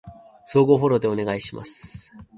[0.47, 2.11] 相互フォローでお願いします